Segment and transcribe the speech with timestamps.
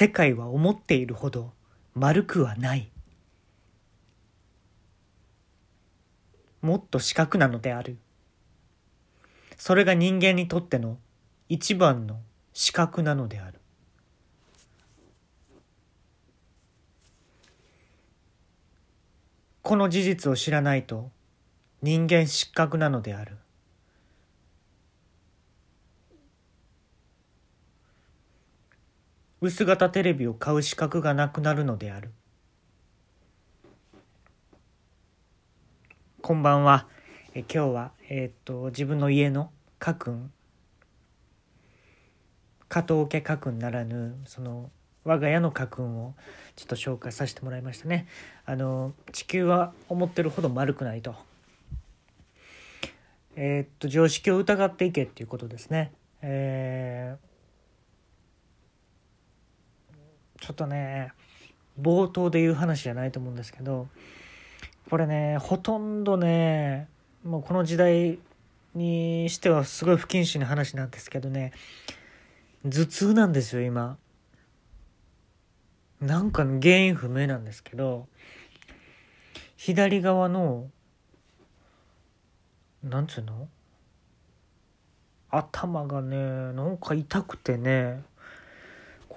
[0.00, 1.50] 世界は思っているほど
[1.92, 2.88] 丸くはない。
[6.62, 7.98] もっと四角なのである。
[9.56, 10.98] それが人間にとっての
[11.48, 12.20] 一番の
[12.52, 13.58] 資格なのである。
[19.62, 21.10] この事実を知らないと
[21.82, 23.36] 人間失格なのである。
[29.40, 32.10] 薄型テレビを買う資格がなくなるのである
[36.20, 36.88] こんばんは
[37.34, 40.32] え今日は、えー、っと自分の家の家訓
[42.68, 44.70] 加藤家家訓ならぬその
[45.04, 46.14] 我が家の家訓を
[46.56, 48.08] ちょっと紹介させてもらいましたね。
[48.44, 51.14] あの地球は思ってるほど丸くないと。
[53.36, 55.92] えー、っと常識を疑っていけっていうことですね。
[56.20, 57.27] えー、
[60.40, 61.12] ちょっとね
[61.80, 63.88] 冒頭で言う話じゃないと思うんですけど
[64.90, 66.88] これねほとんどね
[67.24, 68.18] もうこの時代
[68.74, 71.52] にしてはすごい不謹慎な話なんですけどね
[72.64, 73.98] 頭痛なんですよ今。
[76.00, 78.06] なんか原因不明なんですけど
[79.56, 80.70] 左側の
[82.84, 83.48] なんつうの？
[85.30, 88.02] 頭がねなんか痛くてね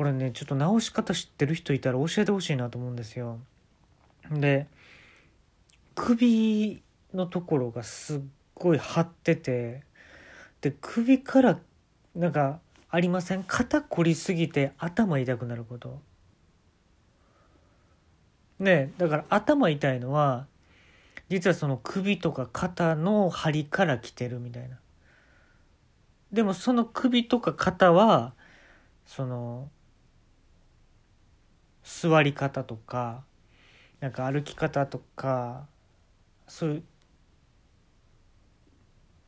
[0.00, 3.38] これねちょっと治し方知ってる人いたら教えてほしいなと思うんですよ。
[4.30, 4.66] で
[5.94, 8.20] 首のところがすっ
[8.54, 9.82] ごい張ってて
[10.62, 11.58] で首から
[12.16, 13.44] なんかありません？
[13.44, 16.00] 肩凝りすぎて頭痛くなること。
[18.58, 20.46] ねだから頭痛いのは
[21.28, 24.78] 実はその首とか肩の張りから来てるみたいな。
[26.32, 28.32] でもその首とか肩は
[29.04, 29.68] その
[31.82, 33.24] 座り方とか
[34.00, 35.66] なんか歩き方とか
[36.48, 36.82] そういう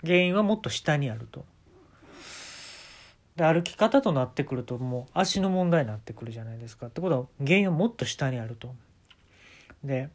[0.02, 1.44] 原因はもっと下にあると。
[3.36, 6.88] で歩き方となってくるともう足の問題になってくるじゃないですか。
[6.88, 8.74] ってことは原因はもっと下にあると。
[9.84, 10.10] で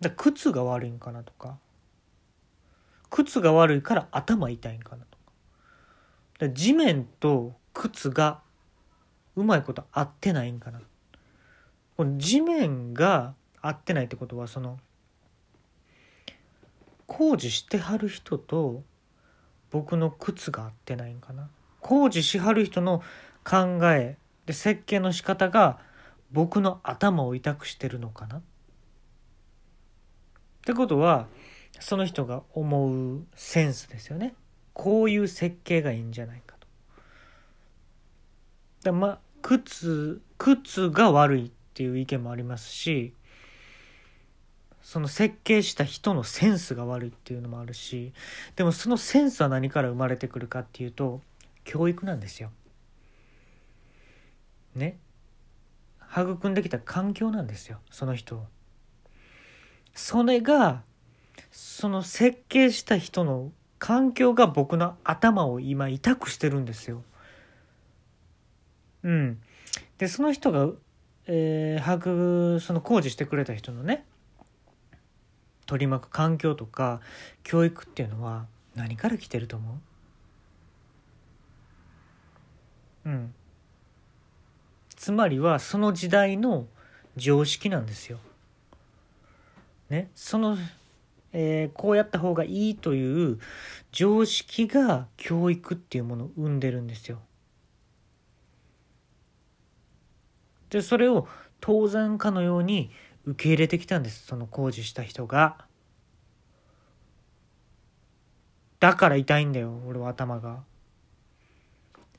[0.00, 1.58] で靴が悪いんかなとか
[3.10, 5.18] 靴が悪いから頭痛いんかなと
[6.38, 8.40] か地面と靴が
[9.38, 10.80] うまいこと合ってないんかな。
[11.96, 14.78] この地面が合ってないってことはその
[17.06, 18.82] 工事してはる人と
[19.70, 21.48] 僕の靴が合ってないんかな。
[21.80, 23.02] 工事しはる人の
[23.44, 24.16] 考え
[24.46, 25.78] で設計の仕方が
[26.32, 28.38] 僕の頭を痛くしてるのかな。
[28.38, 28.42] っ
[30.66, 31.28] てことは
[31.78, 34.34] その人が思うセンスですよね。
[34.72, 36.66] こういう設計がいいんじゃないかと。
[38.82, 43.14] でま靴靴が悪いっていう意見もありますし
[44.82, 48.12] その設計した人のセンスが悪いっていうのもあるし
[48.56, 51.22] でもそのセンスは何から生まれてくるかっていうと
[51.64, 52.50] 教育なんですよ。
[54.74, 54.98] ね？
[56.12, 58.46] 育んできた環境なんですよその人
[59.94, 60.82] それが
[61.50, 67.02] その設計した人の環境が僕の頭を今痛くしてるんですよ。
[69.08, 69.40] うん。
[69.96, 70.68] でその人が、
[71.26, 74.04] えー、育その工事してくれた人のね
[75.66, 77.00] 取り巻く環境とか
[77.42, 79.78] 教育っていうのは何から来てると思
[83.06, 83.08] う？
[83.08, 83.34] うん
[84.94, 86.66] つまりはその時代の
[87.16, 88.18] 常識なんですよ。
[89.88, 90.58] ね、その、
[91.32, 93.38] えー、こうやった方がいいという
[93.90, 97.20] 常識が教育っていうものを生んでるんですよ。
[100.70, 101.26] でそれを
[101.60, 102.90] 当然かのように
[103.24, 105.64] 受け入れてきたんですその工事した人が。
[108.80, 110.62] だから痛いんだよ俺は頭が。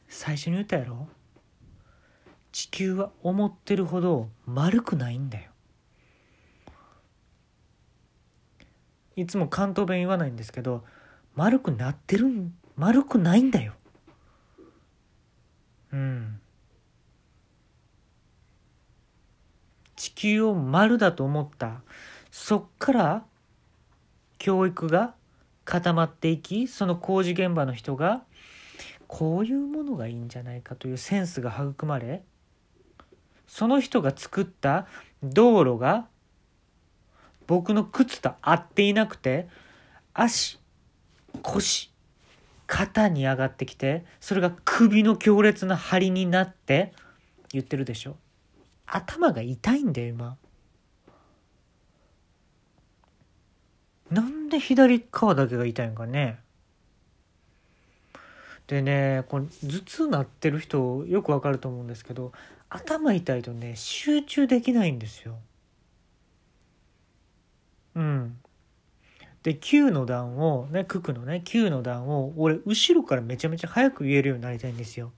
[0.09, 1.07] 最初に言ったやろ
[2.51, 5.51] 地球は思ってるほど丸くないんだよ
[9.15, 10.83] いつも関東弁言わないんですけど
[11.35, 13.73] 丸くなってるん丸くないんだよ
[15.93, 16.41] うん
[19.95, 21.81] 地球を丸だと思った。
[22.29, 23.25] そっから
[24.37, 25.15] 教育が
[25.63, 28.23] 固まっていきその工事現場の人が
[29.07, 32.23] こういうものがいいんじゃないかというセンスが育まれ
[33.47, 34.87] その人が作った
[35.23, 36.07] 道路が
[37.47, 39.47] 僕の靴と合っていなくて
[40.13, 40.59] 足
[41.41, 41.91] 腰
[42.67, 46.93] 肩に上がってきてそれが首の強烈な張りになって
[47.51, 48.17] 言ってるでしょ。
[48.91, 50.37] 頭が痛いんだよ今。
[54.11, 56.39] なんで左側だけが痛いんかね。
[58.67, 62.31] でねこれ頭痛なってる人よくわかると思うんですけど
[62.69, 65.37] 頭痛いとね集中できないんですよ。
[67.95, 68.37] うん。
[69.43, 75.11] で9の段をね九九のね9の段を俺後ろからめちゃめちゃ早く言えるようになりたいんですよ。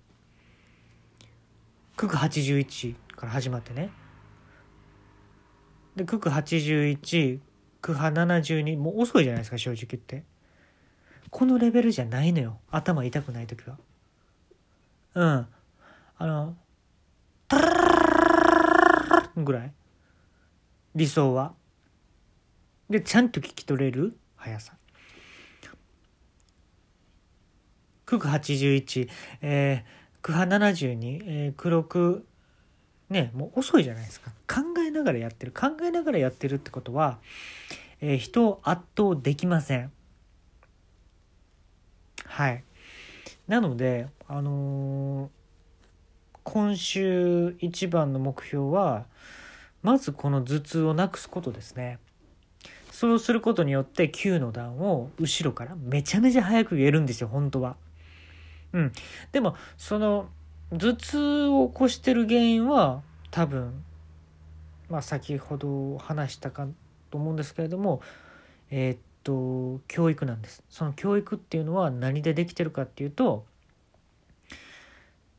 [1.97, 3.91] 九九81から始まってね。
[5.95, 7.39] で九九81
[7.81, 10.23] 九波72もう遅いじゃないですか正直言って。
[11.29, 13.77] このレベルじゃないのよ頭痛くない時は。
[15.13, 15.47] うん
[16.17, 16.57] あの
[17.47, 19.73] タララぐらい
[20.95, 21.53] 理想は。
[22.89, 24.73] でちゃんと聞き取れる速さ。
[28.07, 29.09] 九九81、
[29.41, 32.25] えー、九波72、えー、黒く
[33.11, 34.31] ねもう遅いじゃないですか。
[34.47, 35.51] 考えながらやってる。
[35.51, 37.19] 考えながらやってるってことは、
[37.99, 39.91] えー、人を圧倒できません。
[42.25, 42.63] はい。
[43.47, 45.29] なのであのー、
[46.43, 49.05] 今週一番の目標は
[49.83, 51.99] まずこの頭痛をなくすことですね。
[52.91, 57.75] そうすることによって9の段を後ろからめちゃめちゃ早く言えるんですよ本当は。
[58.73, 58.91] うん、
[59.31, 60.29] でもその
[60.71, 63.83] 頭痛を起こしてる原因は多分
[64.89, 66.67] まあ先ほど話したか
[67.09, 68.01] と思うんですけれども
[68.69, 70.63] えー、っと教育なんです。
[70.69, 73.45] その教育っていうのは何でできてるかっていうと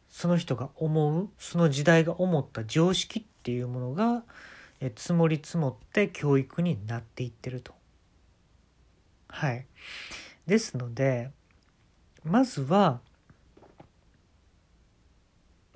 [0.08, 4.22] その人が思うその時代が思った常識っていうものが
[4.80, 7.72] え積もり積もって教育になっていってると。
[9.28, 9.66] はい。
[10.46, 11.30] ですので
[12.24, 13.00] まずは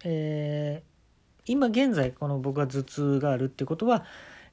[0.09, 4.05] えー、今現在この僕は頭痛があるってことは、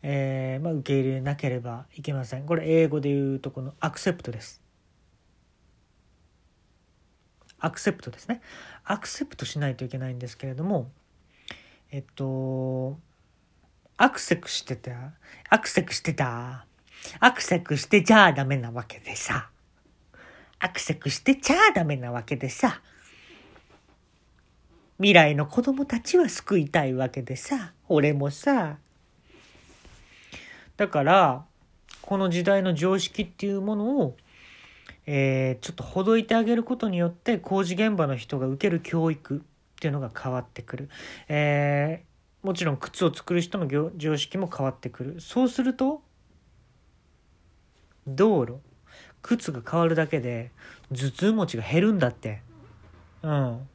[0.02, 2.46] えーまあ、受け入れなければいけません。
[2.48, 4.64] これ英語で言うとこのアクセプトです。
[7.60, 8.42] アクセプトですね。
[8.84, 10.90] アクセプトしないといけないんですけれども
[11.92, 12.98] えっと
[13.98, 15.14] アクセクしてた、
[15.50, 16.66] アクセクしてた、
[17.20, 19.50] アクセクしてちゃダメなわけでさ、
[20.58, 22.82] アクセクしてちゃダメなわけでさ、
[25.04, 28.78] 未来の子供たちは救いたいわけでさ、俺もさ。
[30.78, 31.44] だから、
[32.02, 34.16] この時代の常識っていうものを、
[35.06, 39.42] えー、ちょっとほどいてあげることによって工事現場の人が受ける教育っ
[39.82, 40.90] ていうのが変わってくる。
[41.28, 42.14] えー
[42.44, 46.02] もちろん靴を作る人の常識も変わってくるそうすると
[48.06, 48.58] 道路
[49.22, 50.52] 靴が変わるだけで
[50.92, 52.42] 頭痛持ちが減るんだって
[53.22, 53.70] うん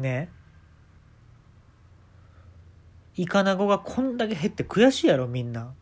[0.00, 0.30] ね。
[3.16, 5.72] イカナゴがこんだけ減って悔しいやろみんな。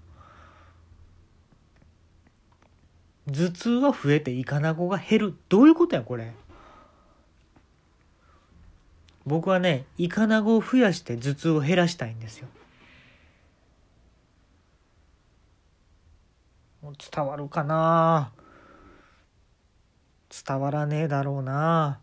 [3.27, 5.35] 頭痛は増えてイカナゴが減る。
[5.49, 6.33] どういうことやこれ。
[9.27, 12.49] 僕はねイカナゴを増やして頭痛を減らしたいんですよ。
[16.83, 18.33] 伝わるかな。
[20.47, 22.01] 伝わらねえだろうな。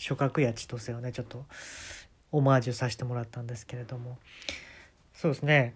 [0.00, 1.44] 諸角や千歳をねちょっと
[2.32, 4.18] オマージュさせてもらったんですけれども。
[5.12, 5.74] そうですね。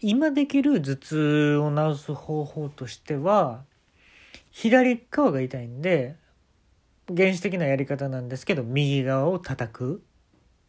[0.00, 3.62] 今できる頭痛を治す方法としては
[4.50, 6.16] 左側が痛いんで
[7.06, 10.02] 原始的なやり方なんですけど右側を叩く。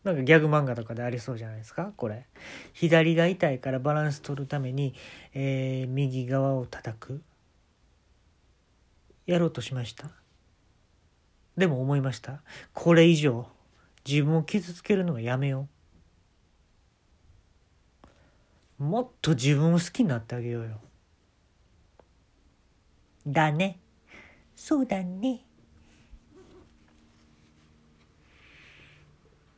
[0.03, 2.27] なんかギャグ漫画とかでありそうじゃないですかこれ。
[2.73, 4.93] 左が痛いからバランス取るために、
[5.33, 7.21] えー、右側を叩く。
[9.25, 10.09] やろうとしました
[11.57, 12.41] でも思いました
[12.73, 13.47] これ以上
[14.05, 15.67] 自分を傷つけるのはやめよ
[18.79, 20.81] うもっと自分を好きになってあげようよ
[23.25, 23.79] だね。
[24.55, 25.41] そうだね。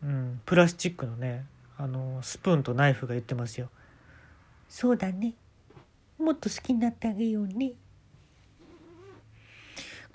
[0.04, 1.46] うん、プラスチックのね、
[1.78, 3.70] あの、スプーンとナイフが言ってますよ。
[4.70, 5.34] そうだね。
[6.20, 7.74] もっと好きになってあげようね。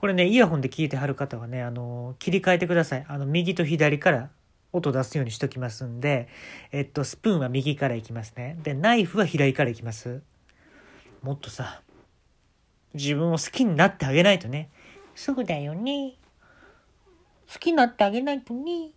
[0.01, 3.05] これね、イヤホンで聞いてはる方はね、あの、切り替えてください。
[3.07, 4.31] あの、右と左から
[4.73, 6.27] 音出すようにしときますんで、
[6.73, 8.59] えっと、スプーンは右からいきますね。
[8.63, 10.23] で、ナイフは左からいきます。
[11.21, 11.83] もっとさ、
[12.95, 14.71] 自分を好きになってあげないとね。
[15.15, 16.15] そうだよね。
[17.53, 18.93] 好きになってあげないとね。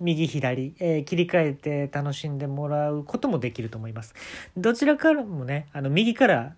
[0.00, 4.14] 右左、えー、切り替えて楽しんでもらうこともできると思います。
[4.56, 6.54] どちらからもね、あの右から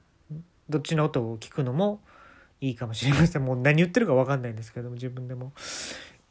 [0.69, 2.01] どっちの音を聞くのも
[2.61, 3.45] いいかもしれません。
[3.45, 5.53] もう何言ってるか分かんないんですけども、自分でも。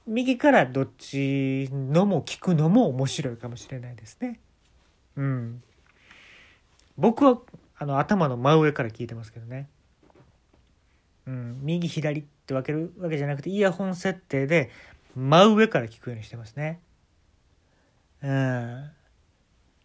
[0.06, 4.40] 右からどっちのも聞くのも面白いかもしれないですね。
[5.16, 5.64] うん。
[6.98, 7.40] 僕は
[7.78, 9.68] あの頭の真上から聞いてますけどね。
[11.28, 14.72] うん、右左って分けるわけじゃなくてイヤホン設定で
[15.16, 16.80] 真上から聞くようにしてますね。
[18.24, 18.90] うん。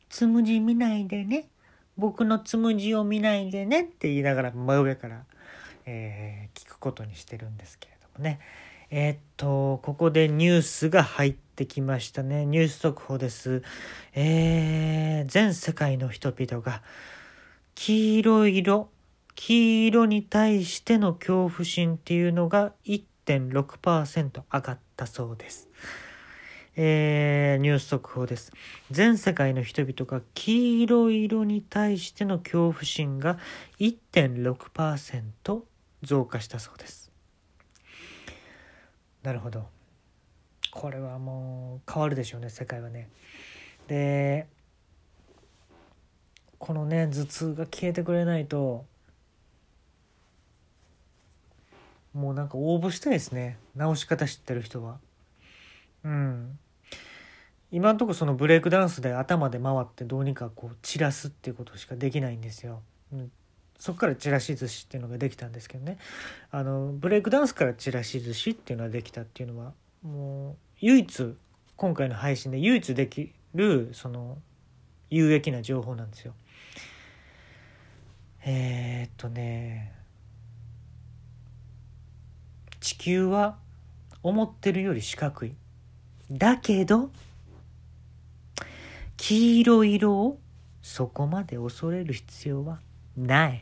[0.09, 1.49] つむじ見ないでね。
[1.97, 5.25] 僕のつむじを見ないでねって言いながら真上から、
[5.87, 8.41] えー、聞くことにしてるんですけれどもね。
[8.91, 12.45] えー、っと、ここでニュースが入ってきましたね。
[12.45, 13.63] ニュース速報です。
[14.13, 16.83] えー、全世界の人々が
[17.75, 18.91] 黄色色、
[19.35, 25.69] 黄色に対しての恐怖心っていうのが1.6%上がったそうです。
[26.77, 28.53] えー、ニュース速報です。
[28.91, 33.39] 全世界の人々が黄色色に対しての恐怖心が
[33.79, 35.63] 1.6%
[36.03, 37.11] 増加したそうです。
[39.23, 39.67] なるほど。
[40.73, 43.09] これはもう変わるでしょうね、世界はね。
[43.87, 44.47] で、
[46.59, 48.85] このね、頭痛が消えてくれないと、
[52.15, 53.59] もうなんか応募したいですね。
[53.75, 54.99] 直し方知ってる人は。
[56.05, 56.59] うん。
[57.71, 62.83] 今んとこそのブレイクダンスで頭で回ってどうにかこう散らすっていうことしかできないんですよ。
[63.13, 63.33] うん、
[63.79, 65.99] そっからチラシ寿司っていうのができたんですけどね
[66.51, 71.35] あのブレイクダンスからチラシ寿司っていうのができたっていうのはもう唯一
[71.77, 74.39] 今回の配信で唯一できるその
[75.11, 76.33] 有益な情報なんですよ。
[78.45, 79.93] えー、っとね
[82.81, 83.59] 地球は
[84.23, 85.55] 思ってるより四角い。
[86.31, 87.11] だけど
[89.17, 90.39] 黄色色を
[90.83, 92.81] そこまで恐れる必要は
[93.17, 93.61] ない。